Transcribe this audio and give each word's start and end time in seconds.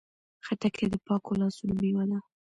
خټکی 0.45 0.85
د 0.93 0.95
پاکو 1.05 1.39
لاسونو 1.41 1.73
میوه 1.81 2.03
ده. 2.09 2.17